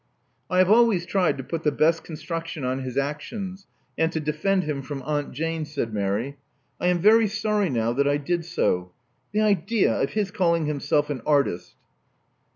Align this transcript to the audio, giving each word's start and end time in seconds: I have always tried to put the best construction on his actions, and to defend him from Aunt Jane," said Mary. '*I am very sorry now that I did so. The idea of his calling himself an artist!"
I 0.49 0.57
have 0.57 0.71
always 0.71 1.05
tried 1.05 1.37
to 1.37 1.43
put 1.43 1.61
the 1.61 1.71
best 1.71 2.03
construction 2.03 2.65
on 2.65 2.79
his 2.81 2.97
actions, 2.97 3.67
and 3.99 4.11
to 4.11 4.19
defend 4.19 4.63
him 4.63 4.81
from 4.81 5.03
Aunt 5.03 5.31
Jane," 5.31 5.63
said 5.63 5.93
Mary. 5.93 6.37
'*I 6.79 6.87
am 6.87 6.97
very 6.97 7.27
sorry 7.27 7.69
now 7.69 7.93
that 7.93 8.07
I 8.07 8.17
did 8.17 8.43
so. 8.43 8.93
The 9.31 9.41
idea 9.41 9.93
of 9.93 10.13
his 10.13 10.31
calling 10.31 10.65
himself 10.65 11.11
an 11.11 11.21
artist!" 11.23 11.75